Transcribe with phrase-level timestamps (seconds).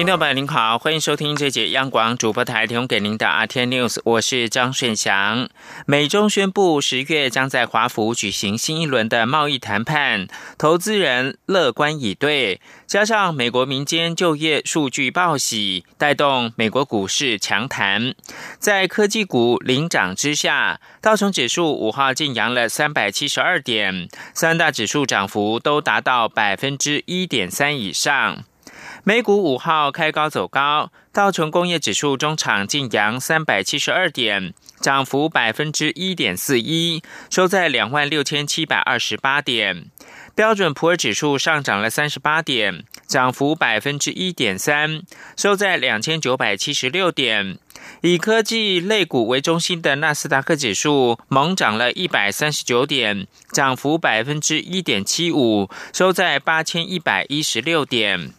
[0.00, 5.50] 听众朋友您好，欢迎收听这节央广主播台提供给您的 RTI News，我是张顺祥。
[5.84, 12.62] 美中宣布十月将在华府举行新一轮的贸易谈判，投资人乐观以对。
[12.86, 18.14] 加上美国民间就业数据报喜，带动美国股市强弹。
[18.58, 28.44] 在科技股领涨之下，道琼指数五号净扬了三百七十二点，三大指数涨幅都达到百分之一点三以上。
[29.02, 39.86] 美股五号开高走高，道琼工业指数中场净扬三百七十二点，涨幅百分之一点四一，收在两万六千七百二十八点。
[40.34, 45.02] 标准普尔指数上涨了三十八点，涨幅百分之一点三，
[45.36, 47.58] 收在两千九百七十六点。
[48.02, 58.32] 以科技类股为中心的纳斯达克指数猛涨了一百三十九点，涨幅百分之一点七五，收在八千一百一十六点。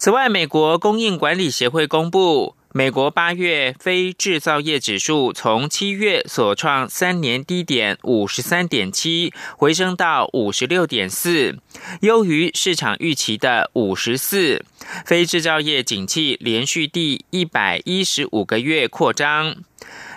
[0.00, 2.54] 此外，美国供应管理协会公布。
[2.72, 11.58] 美国八月非制造业指数从七月所创三年低点五十三点七回升到五十六点四，
[12.02, 14.64] 优于市场预期的五十四。
[15.04, 19.56] 非制造业景气连续第一百一十五个月扩张。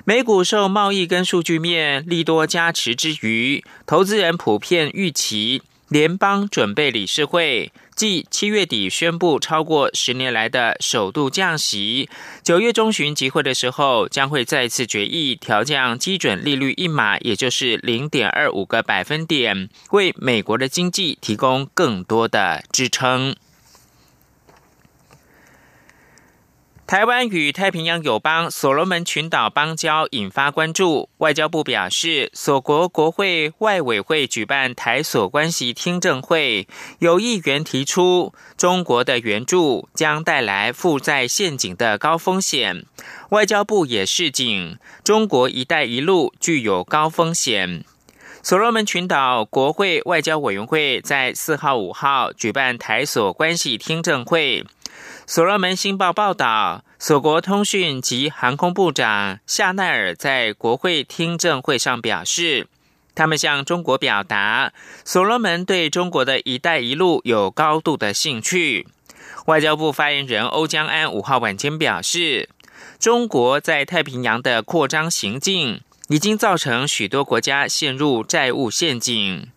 [0.05, 5.63] 美股受贸易跟数据面利多加持之余，投资人普遍预期。
[5.87, 12.09] 联邦准备理事会继七月底宣布超过十年来的首度降息，
[12.41, 23.35] 九月中旬集会的时候将会再次决议调降基准利率一码，也就是零点二五个百分点，为美国的经济提供更多的支撑。
[26.91, 31.07] 台湾与太平洋友邦所罗门群岛邦交引发关注。
[31.19, 36.67] 外交部表示，所国国会外委会举办台所关系听证会，
[36.99, 42.85] 有议员提出，中国的援助将带来负债陷阱的高风险。
[43.29, 47.85] 外交部也示警，中国“一带一路”具有高风险。
[48.43, 54.65] 所罗门群岛国会外交委员会在四号、五号举办台所关系听证会。
[55.33, 62.67] 所罗门星报报道，所国通讯及航空部长夏奈尔在国会听证会上表示，
[63.15, 64.73] 他们向中国表达，
[65.05, 68.89] 所罗门对中国的一带一路有高度的兴趣。
[69.45, 72.49] 外交部发言人欧江安五号晚间表示，
[72.99, 79.47] 中国在太平洋的扩张行径已经造成许多国家陷入债务陷阱。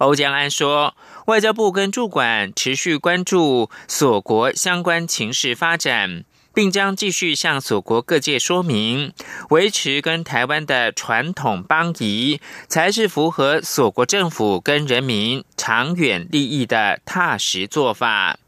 [0.00, 0.94] 欧江安说。
[1.26, 9.10] 外交部跟驻管持续关注所国相关情势发展，并将继续向所国各界说明，
[9.48, 18.38] 维持跟台湾的传统邦谊，才是符合所国政府跟人民长远利益的踏实做法。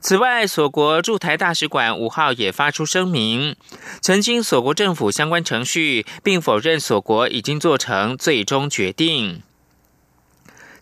[0.00, 3.54] 此外，所国驻台大使馆五号也发出声明，
[4.02, 9.42] 澄清所国政府相关程序，并否认所国已经做成最终决定。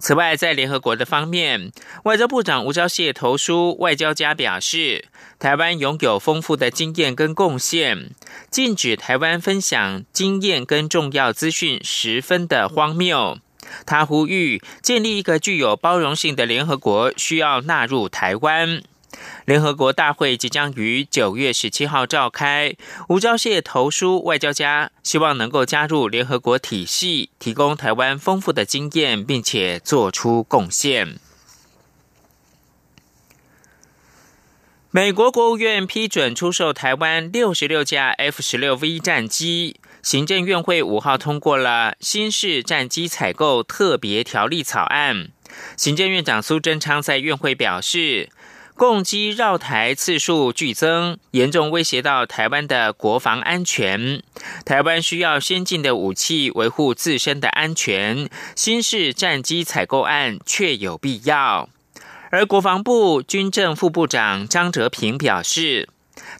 [0.02, 1.70] 此外，在联合国的方面，
[2.02, 5.04] 外交部长吴钊燮投书外交家表示，
[5.38, 8.10] 台湾拥有丰富的经验跟贡献，
[8.50, 13.38] 禁止台湾分享经验跟重要资讯十分的荒谬。
[13.86, 18.82] 他呼吁建立一个具有包容性的联合国，需要纳入台湾。
[19.44, 22.76] 联合国大会即将于九月十七号召开，
[23.08, 31.18] 吴钊燮投书外交家，希望能够加入联合国体系，提供台湾丰富的经验，并且做出贡献。
[34.90, 45.30] 美国国务院批准出售台湾六十六架 F 十六 V 战机，行政院会五号通过了新式战机采购特别条例草案。
[45.76, 48.30] 行政院长苏贞昌在院会表示。
[48.74, 54.22] 共机绕台次数剧增，严重威胁到台湾的国防安全。
[54.64, 61.68] 台湾需要先进的武器维护自身的安全，新式战机采购案确有必要。
[62.30, 65.88] 而国防部军政副部长张哲平表示，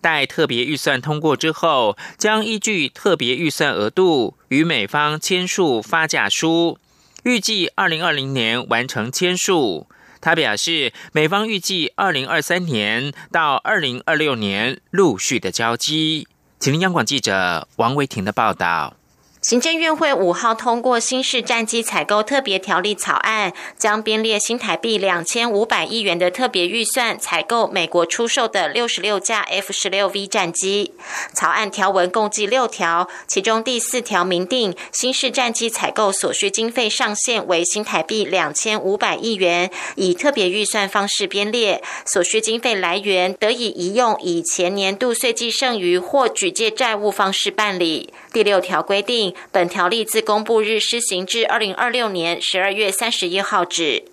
[0.00, 6.78] 待特别预算通过之后，将依据特别预算额度与美方签署发价书，
[7.22, 9.86] 预计二零二零年完成签署。
[10.22, 16.26] 他表示，美方预计二零二三年到二零二六年陆续的交机。
[16.58, 18.96] 请听央广记者王维婷的报道。
[19.42, 30.92] 行政院会五号通过新式战机采购特别条例草案，将编列新台币两千五百亿元的特别预算，采购美国出售的六十六架 F 十六 V 战机。
[31.34, 48.14] 草案条文共计六条，其中第四条明定，新式战机采购所需经费上限为新台币两千五百亿元，以特别预算方式编列，所需经费来源得以移用以前年度税计剩余或举借债务方式办理。
[48.32, 49.34] 第六条规定。
[49.50, 54.04] 本条例自公布日施行至二零二六年十二月三十一号止。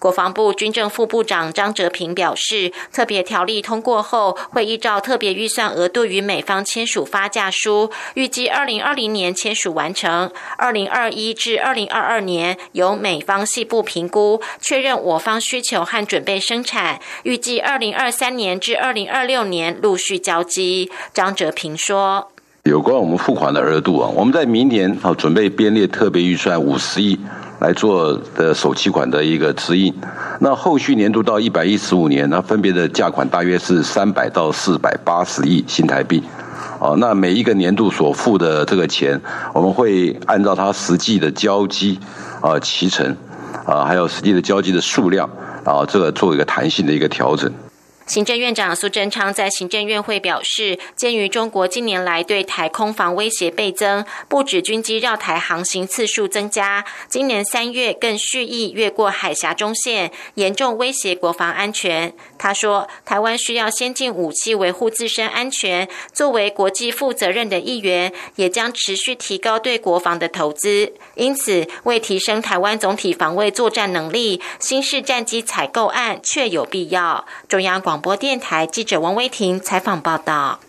[0.00, 20.90] 国防部军政副部长张哲平表示，特别条例通过后，会依照特别预算额度与美方签署发价书，预计二零二零年签署完成，二零二一至二零二二年由美方细部评估，确认我方需求和准备生产，预计二零二三年至二零二六年陆续交机。
[21.14, 22.32] 张哲平说。
[22.64, 27.18] 有关我们付款的额度啊，我们在明年啊准备编列特别预算五十亿
[27.60, 29.94] 来做的首期款的一个指引。
[30.40, 36.22] 那后续年度到一百一十五年，那分别的价款大约是三百到四百八十亿新台币。
[36.78, 39.18] 哦，那每一个年度所付的这个钱，
[39.54, 41.98] 我们会按照它实际的交机
[42.42, 43.16] 啊期程
[43.64, 45.28] 啊，还有实际的交机的数量
[45.64, 47.50] 啊，这个做一个弹性的一个调整。
[48.08, 62.14] 行政院长苏贞昌在行政院会表示，鉴于中国近年来对台空防威胁倍增，不止军机绕台航行次数增加，今年三月更蓄意越过海峡中线，严重威胁国防安全。
[62.38, 70.94] 他说，台湾需要先进武器维护自身安全，作为国际负责任的一员，也将持续提高对国防的投资。
[71.16, 77.26] 因此，为提升台湾总体防卫作战能力，新式战机采购案确有必要。
[77.46, 77.97] 中央广。
[77.98, 80.60] 广播电台记者王威婷采访报道：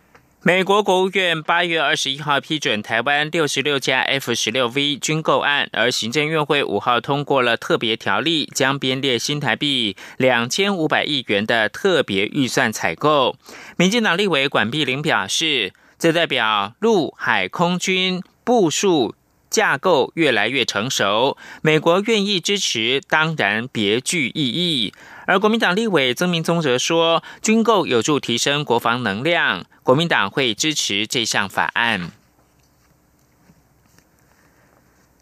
[0.42, 13.36] 美国国务院八月二十一号批准台湾六十六架 F 十六 V 军购案，而行政院会五号通过了特别条例，将编列新台币两千五百亿元的特别预算采购。
[13.78, 19.14] 民进党立委管碧玲表示，这代表陆海空军部署
[19.52, 24.94] 架构越来越成熟，美国愿意支持，当然别具意义。
[25.30, 32.10] 而国民党立委曾明宗则说，军购有助提升国防能量，国民党会支持这项法案。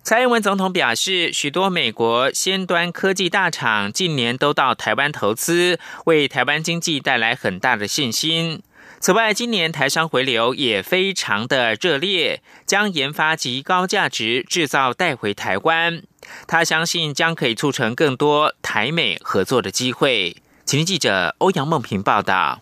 [0.03, 8.63] 蔡英文总统表示，许多美国先端科技大厂近年都到台湾投资，为台湾经济带来很大的信心。
[9.01, 16.01] 此外，今年台商回流也非常的热烈，将研发及高价值制造带回台湾。
[16.47, 20.37] 他相信将可以促成更多台美合作的机会。
[20.65, 22.61] 请听记者欧阳梦平报道。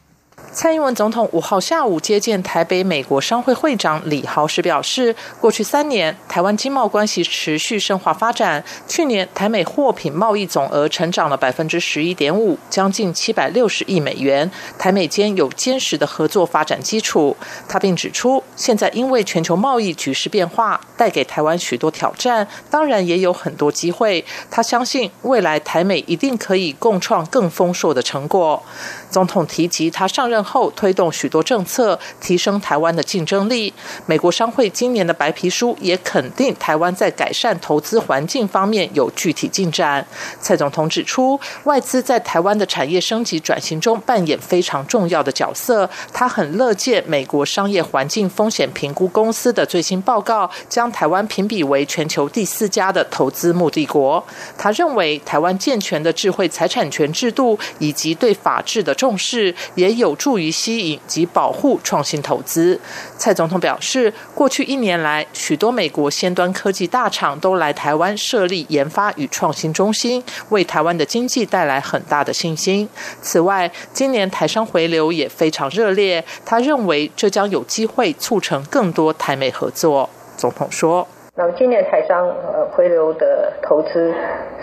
[0.55, 14.49] 蔡英文总统五号下午接见台北美国商会会长李豪时表示，过去三年台湾经贸关系持续深化发展，去年台美货品贸易总额成长了百分之十一点五，将近七百六十亿美元，
[14.79, 17.35] 台美间有坚实的合作发展基础。
[17.67, 24.23] 他并指出，现在因为全球贸易局势变化，带给台湾许多挑战，当然也有很多机会。
[24.49, 28.63] 他相信未来台美一定可以共创更丰硕的成果。
[29.09, 30.45] 总统提及他上任。
[30.45, 33.73] 后推动许多政策，提升台湾的竞争力。
[34.05, 40.05] 美国商会今年的白皮书也肯定台湾在改善投资环境方面有具体进展。
[40.39, 45.89] 蔡总统指出，外资在台湾的产业升级转型中扮演非常重要的角色。
[46.13, 54.23] 他很乐见美国商业环境风险评估公司的最新报告，将台湾评比为全球第四家的投资目的国。
[54.57, 60.35] 他认为，台湾健全的智慧财产权制度以及对法治的重视，也有助。
[60.35, 62.77] 于吸引及保护创新投资，
[63.17, 72.89] 蔡总统表示，过去一年来，许多美国先端科技大厂都来台湾设立研发与创新中心，为台湾的经济带来很大的信心。
[73.21, 80.09] 此外，今年台商回流也非常热烈，他认为这将有机会促成更多台美合作。
[80.35, 81.07] 总统说。
[81.37, 84.13] 那么今年台商呃回流的投资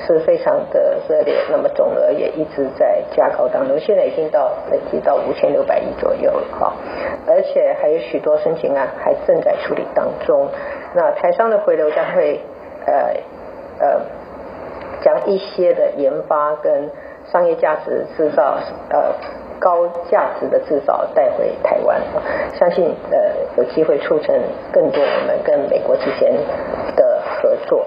[0.07, 6.73] 是非常的热烈，那么总额也一直在加高当中，现在已经到累计到五千六百亿左右了哈，
[7.27, 10.49] 而且还有许多申请案还正在处理当中。
[10.95, 12.41] 那台商的回流将会
[12.87, 12.95] 呃
[13.79, 14.01] 呃
[15.03, 16.91] 将一些的研发跟
[17.31, 18.57] 商业价值制造
[18.89, 19.42] 呃。
[19.63, 22.03] 高价值的制造带回台湾，
[22.59, 23.19] 相信呃
[23.57, 24.35] 有机会促成
[24.73, 26.35] 更多我们跟美国之间
[26.97, 27.87] 的合作。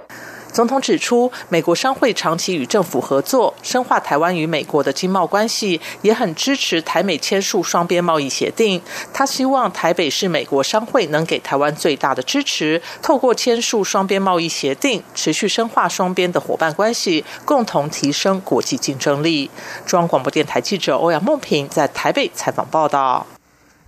[0.56, 8.82] 总统指出，美国商会长期与政府合作，深化台湾与美国的经贸关系，也很支持台美签署双边贸易协定。
[9.14, 19.52] 他希望台北市美国商会能给台湾最大的支持，透过签署双边贸易协定，持续深化双边的伙伴关系，共同提升国际竞争力。
[19.86, 23.28] 中央广播电台记者欧阳梦平在台北采访报道。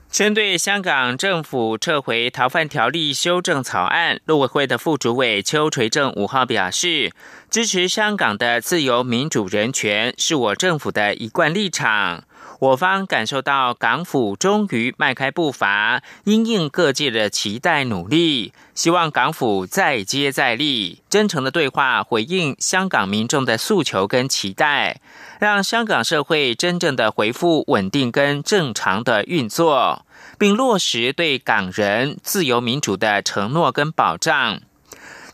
[0.10, 7.12] 针对香港政府撤回逃犯条例修正草案，陆委会的副主委邱垂正五号表示，
[7.52, 12.24] 支持香港的自由民主人权是我政府的一贯立场。
[12.60, 25.00] 我方感受到港府终于迈开步伐，因应各界的期待努力，希望港府再接再厉，真诚的对话回应香港民众的诉求跟期待，
[25.40, 30.04] 让香港社会真正的恢复稳定跟正常的运作，
[30.40, 34.60] 并落实对港人自由民主的承诺跟保障。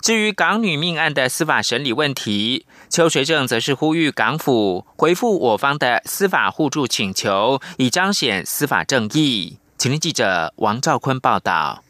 [0.01, 9.57] 至于港女命案的司法审理问题，邱学正则是呼吁港府回复我方的司法互助请求，以彰显司法正义。
[9.79, 11.83] 请听记者王兆坤报道。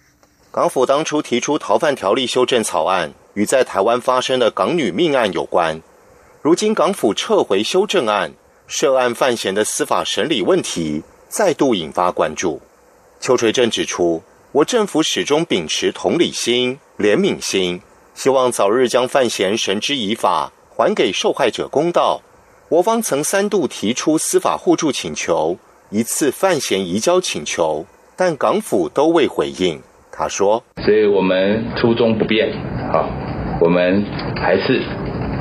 [0.49, 5.81] 港府当初提出逃犯条例修正草案，与在台湾发生的港女命案有关。
[6.41, 8.31] 如今港府撤回修正案，
[8.65, 12.61] 涉案犯嫌的司法审理问题再度引发关注。
[13.19, 17.81] 邱垂正指出，我政府始终秉持同理心、怜悯心。
[18.15, 22.21] 希望早日将范闲绳之以法，还给受害者公道。
[22.69, 25.57] 我方曾三度提出司法互助请求，
[25.91, 27.85] 一次范闲移交请求，
[28.17, 29.79] 但港府都未回应。
[30.11, 32.49] 他说：“所以我们初衷不变，
[32.91, 33.05] 啊，
[33.61, 34.03] 我们
[34.35, 34.81] 还是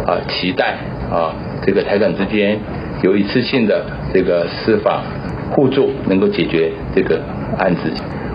[0.07, 0.79] 啊期待
[1.11, 1.35] 啊
[1.65, 2.61] 这个台港之间
[3.03, 5.03] 有一次性的这个司法
[5.55, 7.23] 互助，能够解决这个
[7.59, 7.91] 案子。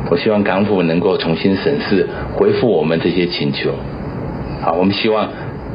[0.09, 3.71] 我希望港府能够重新审视，回复我们这些请求。”
[4.61, 5.29] 好，我们希望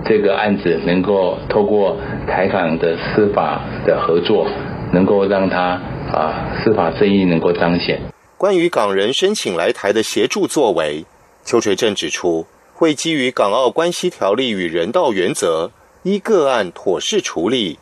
[0.05, 4.47] 这个案子能够透过台港的司法的合作，
[4.93, 5.81] 能够让他
[6.13, 8.01] 啊司法正义能够彰显。
[8.37, 11.05] 关于港人申请来台的协助作为，
[11.45, 15.71] 邱垂正指出，会基于港澳关系条例与人道原则，
[16.03, 17.79] 依个案妥善处理，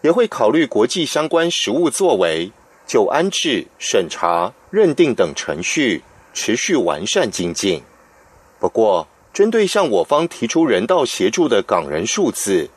[0.00, 2.50] 也会考虑国际相关实务作为，
[2.86, 7.82] 就安置、审查、认定等程序持续完善精进。
[8.58, 9.06] 不过。
[9.38, 12.68] 针对向我方提出人道协助的港人数字，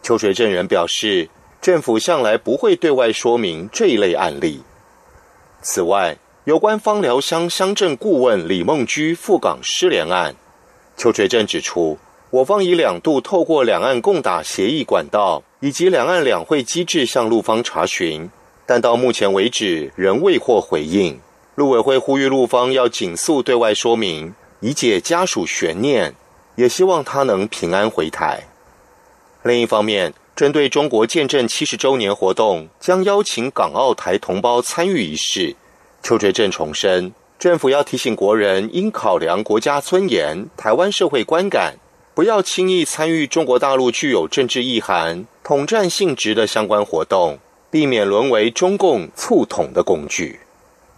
[0.00, 1.28] 邱垂正人表示，
[1.60, 4.62] 政府向来不会对外说明这一类案例。
[5.60, 10.36] 此外，有关芳寮乡乡镇顾问李梦居赴港失联案，
[10.96, 11.98] 邱垂正指出，
[12.30, 18.30] 我方已两度透过两岸共打协议管道以及两岸两会机制向陆方查询，
[18.64, 21.18] 但到目前为止仍未获回应。
[21.56, 24.32] 陆委会呼吁陆方要紧速对外说明。
[24.64, 26.14] 以解家属悬念，
[26.54, 28.44] 也希望他能平安回台。
[29.42, 35.54] 另一方面，针对中国建政七十周年活动将邀请港澳台同胞参与仪式，
[36.02, 41.74] 邱垂正重申，政府要提醒国人应考量国家尊严、台湾社会观感，
[42.14, 47.38] 不要轻易参与中国大陆具有政治意涵、统战性质的相关活动，
[47.70, 50.40] 避免沦为中共促统的工具。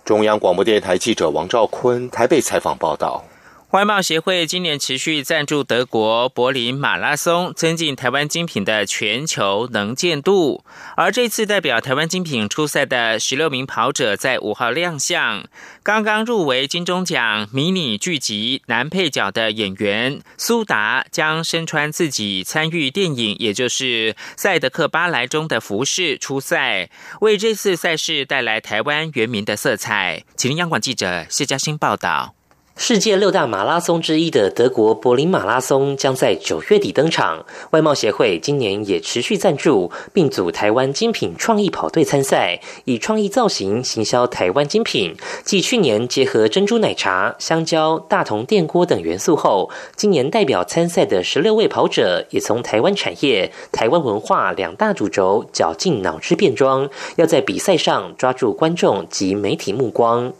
[0.04, 3.25] 中央广播电台记者王兆坤台北采访报道。
[3.73, 10.64] 外贸协会今年持续赞助德国柏林马拉松，增进台湾精品的全球能见度。
[10.96, 15.44] 而这次代表台湾精品出赛的十六名跑者在五号亮相。
[15.82, 26.88] 刚刚入围金钟奖迷你剧集男配角的演员苏达，将身穿自己参与电影，也就是《赛德克巴莱》中的服饰出赛，
[27.20, 30.23] 为这次赛事带来台湾原名的色彩。
[30.37, 32.36] 请听央广记者谢嘉欣报道。
[32.78, 37.42] 世界六大马拉松之一的德国柏林马拉松将在九月底登场。
[37.71, 45.16] 外贸协会今年也持续赞助，并组台湾精品创意跑队参赛，以创意造型行销台湾精品。
[45.42, 60.35] 继去年结合珍珠奶茶、香蕉、大同电锅等元素后，今年代表参赛的十六位跑者也从台湾产业、台湾文化两大主轴绞尽脑汁变装，要在比赛上抓住观众及媒体目光。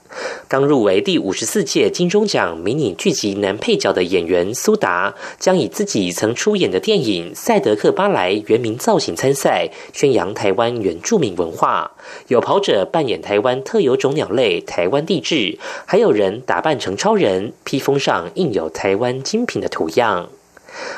[0.49, 11.93] 刚入围第五十四届金钟奖迷你剧集男配角的演员苏达，将以自己曾出演的电影《赛德克巴莱》原名造型参赛，宣扬台湾原住民文化。
[12.29, 20.29] 有跑者扮演台湾特有种鸟类台湾地质，还有人打扮成超人，披风上印有台湾精品的图样。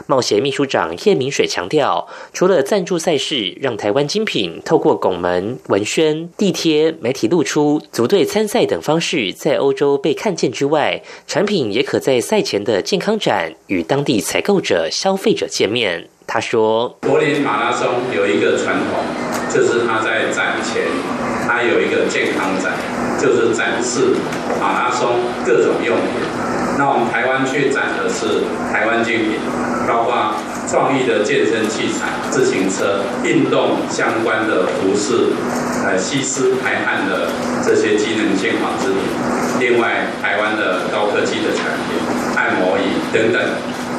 [0.06, 16.08] 贸协秘书长叶明水强调，除了赞助赛事，让台湾精品透过拱门、文宣、地贴、媒体露出、组队参赛等方式，在欧洲被看见之外，产品也可在赛前的健康展与当地采购者、消费者见面。
[16.26, 18.98] 他说：“柏林马拉松有一个传统，
[19.50, 20.84] 就是他在展前，
[21.46, 22.74] 他有一个健康展，
[23.18, 24.14] 就是展示
[24.60, 25.08] 马拉松
[25.46, 26.27] 各种用品。
[26.78, 29.40] 那我们台湾去展的是台湾精品，
[29.88, 30.38] 包括
[30.70, 35.34] 创意的健身器材、自行车、运动相关的服饰，
[35.84, 37.28] 呃，吸湿排汗的
[37.66, 39.02] 这些机能健康之品。
[39.58, 41.98] 另外，台湾的高科技的产品，
[42.36, 43.42] 按摩椅等等。”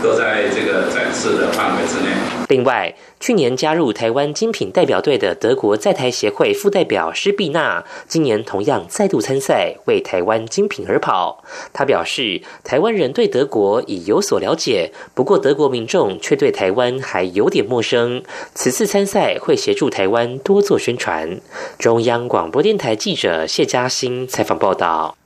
[0.02, 2.16] 都在这个展示的范围之内。
[2.50, 11.44] 另外，去年加入台湾精品代表队的德国在台协会副代表施碧娜，今年同样再度参赛，为台湾精品而跑。
[11.72, 18.24] 他表示，台湾人对德国已有所了解，不过德国民众却对台湾还有点陌生。
[18.56, 21.40] 此次参赛会协助台湾多做宣传。
[21.78, 25.19] 中央广播电台记者谢嘉欣采访报道。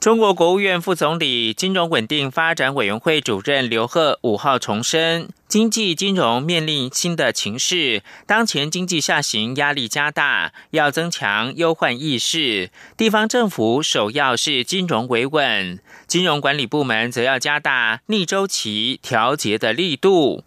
[0.00, 12.70] 中国国务院副总理、金融稳定发展委员会主任刘鹤五号重申，经济金融面临新的情势，当前经济下行压力加大，要增强忧患意识。
[12.96, 20.44] 地方政府首要是金融维稳，金融管理部门则要加大逆周期调节的力度。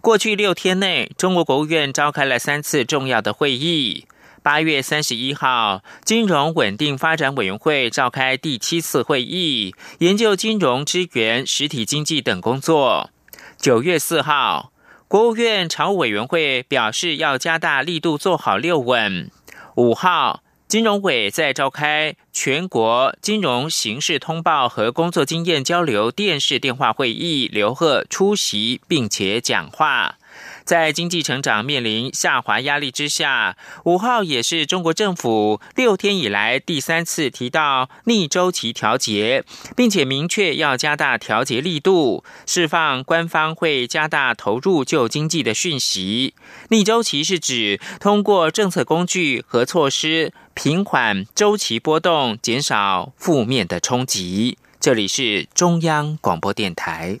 [0.00, 4.06] 过去六天内，中国国务院召开了三次重要的会议。
[4.46, 13.10] 八月三十一号，金融稳定发展委员会召开第七次会议，研究金融支援实体经济等工作。
[13.58, 14.70] 九月四号，
[15.08, 19.32] 国务院常务委员会表示要加大力度做好六稳。
[19.74, 30.18] 五号，金融委在召开全国金融形势通报和工作经验交流电视电话会议，刘鹤出席并且讲话。
[30.66, 39.44] 在经济成长面临下滑压力之下，五号也是中国政府六天以来第三次提到逆周期调节，
[39.76, 46.34] 并且明确要加大调节力度，释放官方会加大投入救经济的讯息。
[46.70, 54.58] 逆周期是指通过政策工具和措施平缓周期波动，减少负面的冲击。
[54.80, 57.20] 这里是中央广播电台。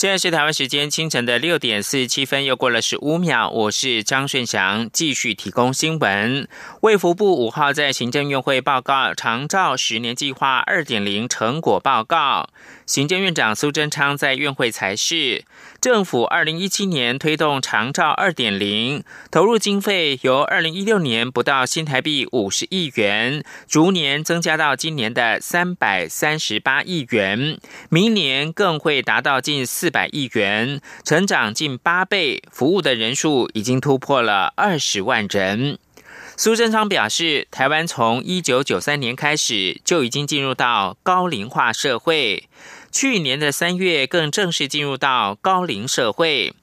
[0.00, 3.50] 现在是台湾时间清晨的六点四十七分，又过了十五秒。
[3.50, 6.48] 我是张顺祥，继续提供新闻。
[6.80, 12.48] 卫福部五号在行政院会报告长照十年计划二点零成果报告。
[12.86, 15.44] 行政院长苏贞昌在院会才是，
[15.80, 35.78] 政府二零一七年推动长照二点零，投入经费由二零一六年不到新台币五十亿元，逐年增加到今年的三百三十八亿元，明年更会达到近四百亿元，成长近八倍，服务的人数已经突破了二十万人。
[36.36, 42.48] 苏贞昌表示，台湾从一九九三年开始就已经进入到高龄化社会。
[42.92, 46.54] 去年的三月，更正式进入到高龄社会。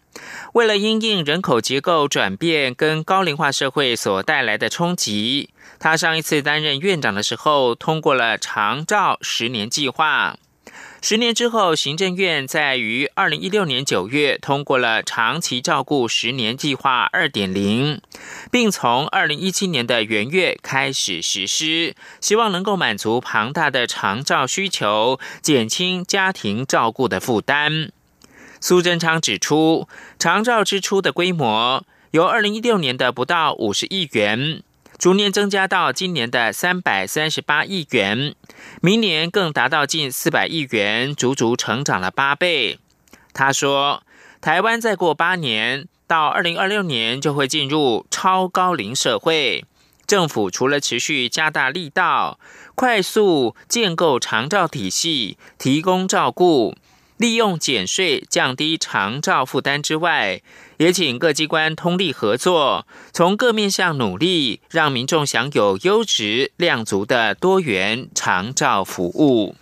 [0.54, 10.38] 为了因应人口结构转变跟高龄化社会所带来的冲击，他上一次担任院长的时候，通过了长照十年计划。
[11.00, 18.02] 十年之后，行政院在于二零一六年九月通过了长期照顾十年计划二点零，
[18.52, 27.92] 并从二零一七年的元月开始实施，希望能够满足庞大的长照需求，减轻家庭照顾的负担。
[28.60, 34.64] 苏贞昌指出，长照支出的规模由二零一六年的不到五十亿元。
[34.98, 38.34] 逐年增加到今年的三百三十八亿元，
[38.88, 42.80] 明年更达到近四百亿元，足足成长了八倍。
[43.34, 44.02] 他说，
[44.39, 49.65] 台湾再过八年到二零二六年就会进入超高龄社会，
[50.08, 52.39] 政府除了持续加大力道，
[52.76, 56.73] 快速建构长照体系，提供照顾。
[57.18, 60.42] 利用减税降低长照负担之外，
[60.78, 69.56] 也请各机关通力合作，从各面向努力，让民众享有优质量足的多元长照服务。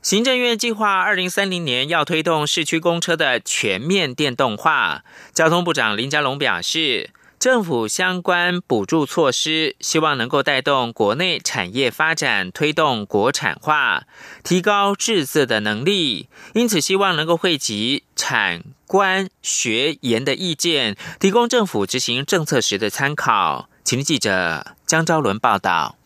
[0.00, 7.10] 行政院计划二零三零年要推动市区公车的全面电动化，交通部长林佳龙表示。
[7.38, 14.04] 政府相关补助措施，希望能够带动国内产业发展，推动国产化，
[14.42, 16.28] 提高制作的能力。
[16.54, 23.68] 因此，希望能够汇集产官学研的意见，提供政府执行政策时的参考。
[23.84, 25.96] 请记者江昭伦报道。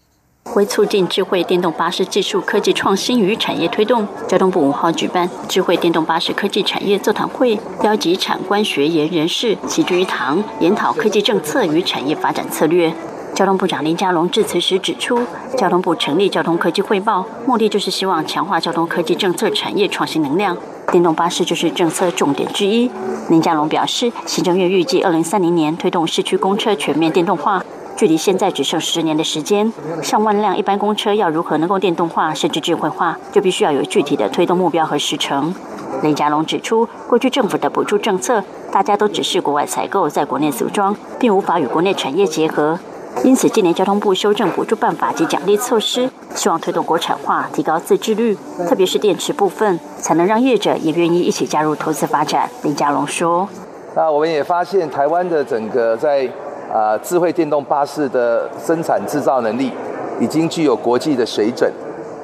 [0.54, 12.92] 为促进智慧电动巴士技术科技创新与产业推动，交通部五号举办智慧电动巴士科技产业座谈会，邀集产官学研人士齐聚一堂，研讨科技政策与产业发展策略。
[13.32, 15.24] 交通部长林佳龙致辞时指出，
[15.56, 20.56] 交通部成立交通科技汇报，目的就是希望强化交通科技政策产业创新能量，
[20.90, 22.90] 电动巴士就是政策重点之一。
[23.28, 27.62] 林佳龙表示，行政院预计二零三零年推动市区公车全面电动化。
[28.00, 29.70] 距离现在只剩十年的时间，
[30.02, 35.54] 上万辆一般公车要如何能够电动化甚至智慧化，就必须要有具体的推动目标和时程。
[36.02, 42.78] 雷家龙指出，过去政府的补助政策，大家都只是国外采购，在国内组装，并无法与国内产业结合。
[43.22, 48.34] 因此，今年交通部修正补助办法及奖励措施，希望推动国产化，提高自制率，
[48.66, 52.48] 特别是电池部分，才能让业者也愿意一起加入投资发展。
[52.62, 53.46] 林家龙说
[53.94, 56.26] ：“那我们也发现，台湾的整个在。”
[56.72, 59.72] 啊，智慧电动巴士的生产制造能力
[60.20, 61.70] 已经具有国际的水准。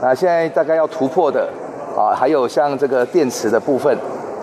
[0.01, 1.49] 啊，现在大概要突破的
[1.97, 3.93] 啊，还有像这个电池的部分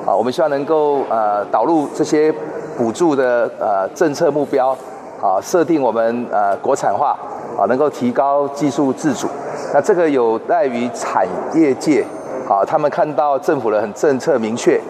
[0.06, 2.34] 啊，我们希望能够呃导入这些
[2.76, 4.76] 补助的呃政策目标
[5.22, 7.16] 啊，设定我们呃国产化
[7.58, 9.28] 啊，能够提高技术自主。
[9.74, 12.04] 那这个有待于产业界
[12.50, 14.82] 啊，他们看到政府的很政策明确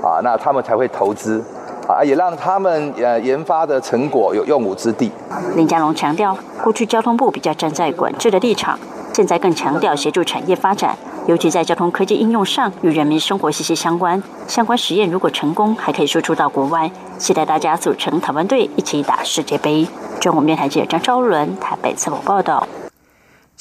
[0.00, 1.42] 啊，那他们才会投资。
[1.88, 5.10] 啊，也让他们呃研发的成果有用武之地。
[5.56, 8.78] 林佳龙强调，过去交通部比较站在管制的立场，
[9.12, 14.22] 现在更强调协助产业发展，尤其在交通科技应用上与人民生活息息相关。
[14.46, 16.90] 相关实验如果成功，还可以输出到国外。
[17.18, 19.86] 期待大家组成台湾队，一起打世界杯。
[20.20, 22.66] 中国电台记者张昭伦台北采访报道。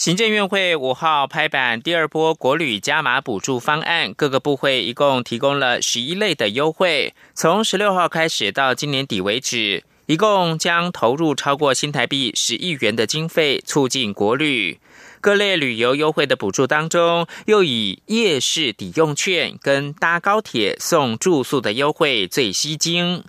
[0.02, 14.80] 行政院会五号拍板第二波国旅加码补助方案，各个部会一共提供了十一类的优惠，从十六号开始到今年底为止，一共将投入超过新台币十亿元的经费，促进国旅
[15.22, 23.24] 各类旅游优惠的补助当中，又以夜市抵用券跟搭高铁送住宿的优惠最吸睛。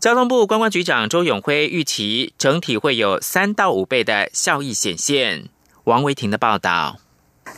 [0.00, 5.50] 交通部观光局长周永辉预期，整体会有三到五倍的效益显现。
[5.86, 6.98] 王维婷的报道。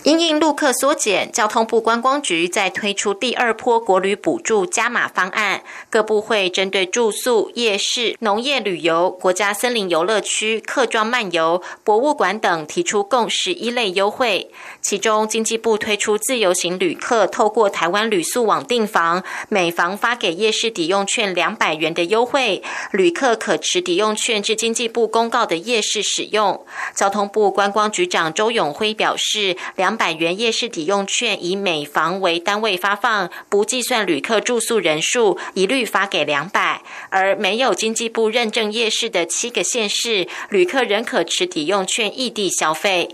[0.08, 14.50] 因应陆客缩减，交通部观光局在推出第二波国旅补助加码方案，各部会针对住宿、夜市、农业旅游、国家森林游乐区、客庄漫游、博物馆等提出共十一类优惠。
[14.80, 26.64] 其中，经济部推出自由行旅客透过台湾旅宿网订房，每房发给夜市抵用券两百元的优惠，旅客可持抵用券至经济部公告的夜市使用。
[26.94, 29.54] 交通部观光局长周永辉表示。
[29.76, 36.80] 两百元夜市抵用券以每房为单位发放，不计算旅客住宿人数，一律发给两百。
[37.10, 43.08] 而没有经济部认证夜市的七个县市，旅客仍可持抵用券异地消费。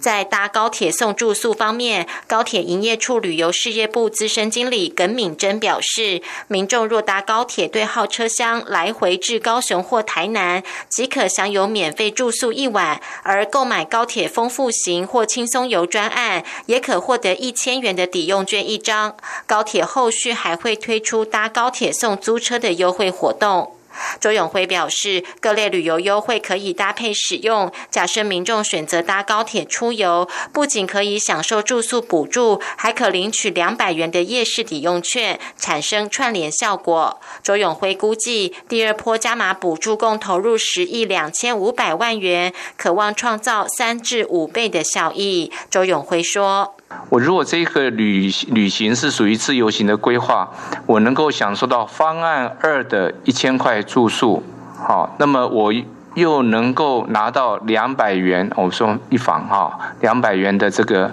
[0.00, 19.16] 在搭高铁送住宿方面，高铁营业处旅游事业部资深经理耿敏珍表示，民众若搭高铁对号车厢来回至高雄或台南，即可享有免费住宿一晚；而购买高铁丰富行或轻松游专案，也可获得一千元的抵用券一张。
[19.46, 23.77] 高铁后续还会推出搭高铁送租车的优惠活动。
[24.20, 27.70] 周永辉表示，各类旅游优惠可以搭配使用。
[27.90, 37.20] 假设民众选择搭高铁出游，不仅可以享受住宿补助，还可领取两百元的夜市抵用券，产生串联效果。
[37.42, 45.52] 周永辉估计，第二波加码补助共投入十亿两千五百万元，渴望创造三至五倍的效益。
[45.70, 46.77] 周永辉说。
[47.10, 50.50] 我如果这个旅旅行是属于自由行的规划，
[50.86, 54.42] 我能够享受到方案二的一千块住宿，
[54.76, 55.72] 好，那么我
[56.14, 61.10] 又能够拿到两百元，我说一房哈，两百元的这个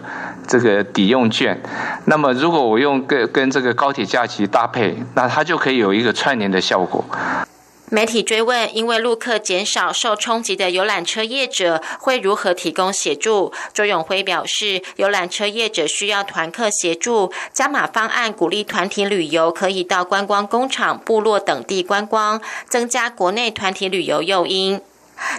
[0.48, 1.62] 这个抵用券，
[2.06, 7.04] 那么如果我用跟跟这个高铁假期搭配，那它就可以有一个串联的效果。
[7.92, 13.54] 媒体追问，因为陆客减少，受冲击的游览车业者会如何提供协助？
[13.74, 24.82] 周永辉表示，游览车业者需要团客协助，加码方案鼓励团体旅游，可以到观光工厂、部落等地观光，增加国内团体旅游诱因。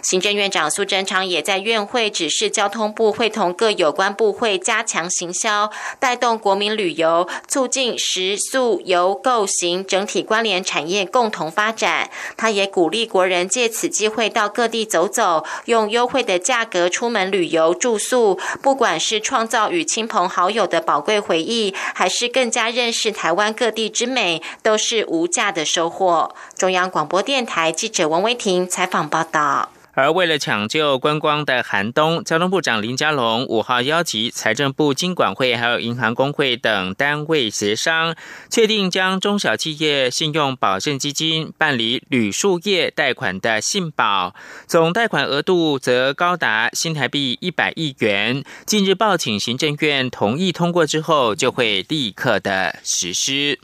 [0.02, 12.10] 行政院长苏贞昌也在院会指示交通部会同各有关部会加强行销，带动国民旅游，促进食宿游购行整体关联产业共同发展。
[12.36, 26.34] 他也鼓励国人借此机会到各地走走，用优惠的价格出门旅游住宿，不管是创造与亲朋好友的宝贵回忆，还是更加认识台湾各地之美，都是无价的收获。
[26.57, 29.71] 中央广播电台记者王威婷采访报道。
[29.92, 38.14] 而为了抢救观光的寒冬，交通部长林佳龙五号邀集财政部、经管会还有银行工会等单位协商，
[38.51, 44.35] 确定将中小企业信用保证基金办理铝树业贷款的信保，
[44.66, 48.42] 总贷款额度则高达新台币一百亿元。
[48.66, 53.59] 近日报请行政院同意通过之后，就会立刻的实施。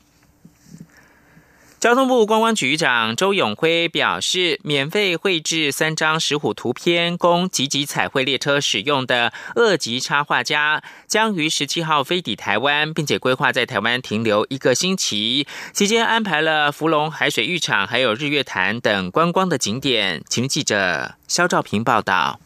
[1.82, 20.22] 交通部观光局长周永辉表示，免费绘制三张石虎图片供集集彩绘列车使用的二级插画家，将于十七号飞抵台湾，并且规划在台湾停留一个星期，期间安排了福隆海水浴场、还有日月潭等观光的景点。
[20.28, 22.38] 请记者肖兆平报道。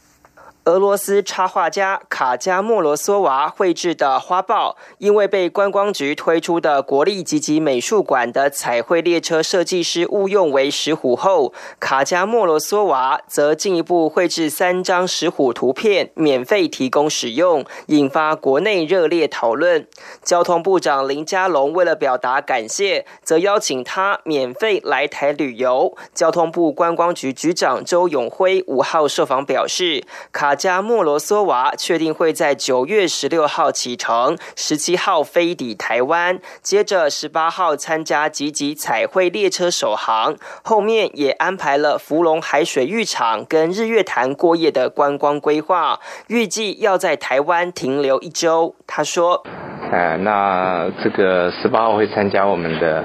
[0.66, 19.86] 俄罗斯插画家卡加莫罗索娃绘制的花豹，因为被观光局推出的国立吉吉美术馆的彩绘列车设计师误用为石虎后，卡加莫罗索娃则进一步绘制三张石虎图片，免费提供使用，引发国内热烈讨论。
[20.24, 25.96] 交通部长林佳龙为了表达感谢，则邀请他免费来台旅游。
[26.12, 30.55] 交通部观光局局长周永辉五号受访表示，卡。
[30.56, 48.74] 加莫罗索娃确定会在九月十六号启程，十七号飞抵台湾，接着十八号参加吉吉彩绘列车首航，后面也安排了福隆海水浴场跟日月潭过夜的观光规划，预计要在台湾停留一周。
[48.86, 49.44] 他说
[49.92, 53.04] ：“哎，那这个十八号会参加我们的。”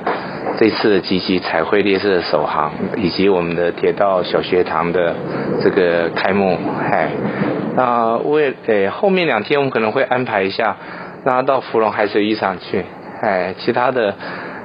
[0.59, 5.15] 这次吉吉彩绘列车的首航，以及我们的铁道小学堂的
[5.63, 6.57] 这个开幕，
[6.91, 7.09] 唉，
[7.77, 10.75] 那为诶后面两天我们可能会安排一下，
[11.23, 12.83] 让他到芙蓉海水浴场去，
[13.21, 14.13] 哎，其他的。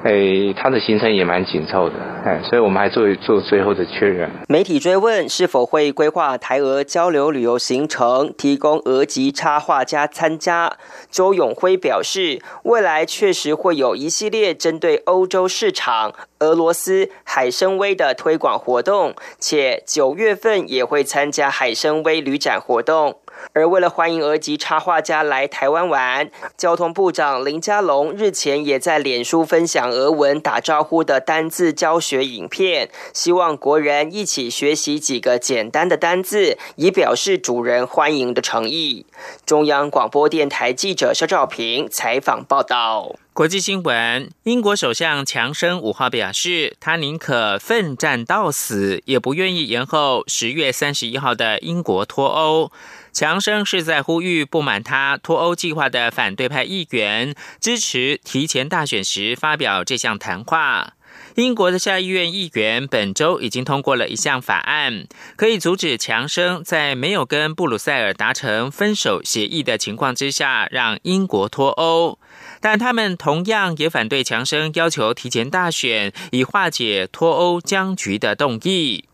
[0.07, 4.31] 诶，他的行程也蛮紧凑的，哎，所以我们还做做最后的确认。
[4.49, 10.77] 媒体追问是否会规划台俄交流旅游行程，提供俄籍插画家参加，
[11.11, 23.17] 周永辉表示，未来确实会有一系列针对欧洲市场、俄罗斯海参崴的推广活动，且九月份也会参加海参崴旅展活动。
[23.53, 39.07] 而为了欢迎俄籍插画家来台湾玩，交通部长林佳龙日前也在脸书分享俄文打招呼的单字教学影片，希望国人一起学习几个简单的单字，以表示主人欢迎的诚意。
[39.45, 43.17] 中央广播电台记者肖兆平采访报道。
[43.37, 52.73] 国际新闻：英国首相强生五号表示，他宁可奋战到死，也不愿意延后十月三十一号的英国脱欧。
[53.13, 60.95] 强生是在呼吁不满他脱欧计划的反对派议员支持提前大选时发表这项谈话。
[61.35, 72.19] 英国的下议院议员本周已经通过了一项法案，可以阻止强生在没有跟布鲁塞尔达成分手协议的情况之下让英国脱欧。
[72.61, 79.05] 但他们同样也反对强生要求提前大选以化解脱欧僵局的动议。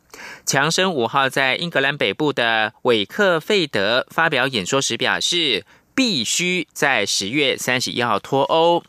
[0.44, 8.84] 强生五号在英格兰北部的韦克费德发表演说时表示，必须在十月三十一号脱欧。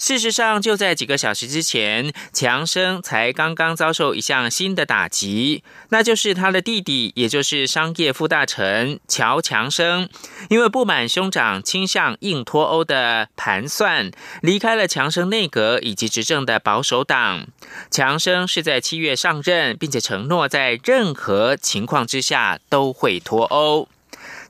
[0.00, 10.08] 事实上，就在几个小时之前，强生才刚刚遭受一项新的打击，那就是他的弟弟，也就是商业副大臣乔强生，
[10.48, 14.10] 因为不满兄长倾向硬脱欧的盘算，
[14.40, 17.46] 离开了强生内阁以及执政的保守党。
[17.90, 23.86] 强生是在七月上任，并且承诺在任何情况之下都会脱欧。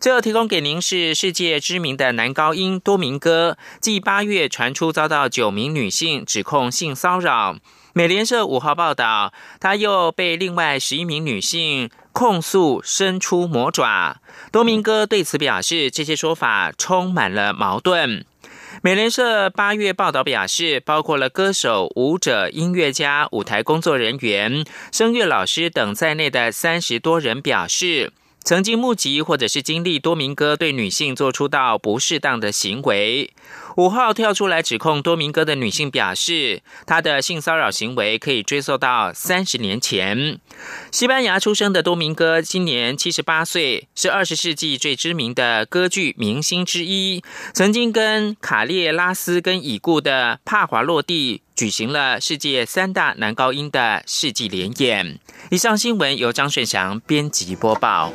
[0.00, 7.58] 最后提供给您是世界知名的男高音多明哥，继八月传出遭到九名女性指控性骚扰，
[7.92, 14.22] 美联社五号报道，他又被另外十一名女性控诉伸出魔爪。
[14.50, 18.24] 多明哥对此表示，这些说法充满了矛盾。
[18.80, 28.14] 美联社八月报道表示，包括了歌手、舞者、音乐家、舞台工作人员、声乐老师等在内的三十多人表示。
[28.42, 33.30] 曾经目击或者是经历多明哥对女性做出到不适当的行为。
[33.80, 40.38] 五号跳出来指控多明哥的女性表示，他的性骚扰行为可以追溯到三十年前。
[40.92, 55.18] 西班牙出生的多明哥今年七十八岁，是二十世纪最知名的歌剧明星之一，曾经跟卡列拉斯跟已故的帕华洛蒂举行了世界三大男高音的世纪联演。
[55.50, 58.12] 以上新闻由张顺祥编辑播报。